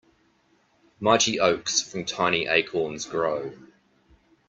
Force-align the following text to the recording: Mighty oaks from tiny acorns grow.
Mighty 0.99 1.39
oaks 1.39 1.79
from 1.83 2.05
tiny 2.05 2.47
acorns 2.47 3.05
grow. 3.05 3.53